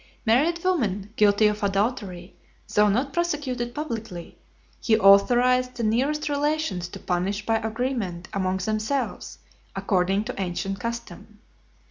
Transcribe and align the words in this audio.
XXXV. 0.01 0.25
Married 0.25 0.63
women 0.63 1.13
guilty 1.15 1.45
of 1.45 1.61
adultery, 1.61 2.35
though 2.73 2.89
not 2.89 3.13
prosecuted 3.13 3.75
publicly, 3.75 4.35
he 4.79 4.97
authorised 4.97 5.75
the 5.75 5.83
nearest 5.83 6.27
relations 6.27 6.87
to 6.87 6.97
punish 6.99 7.45
by 7.45 7.57
agreement 7.57 8.27
among 8.33 8.57
themselves, 8.57 9.37
according 9.75 10.23
to 10.23 10.41
ancient 10.41 10.79
custom. 10.79 11.37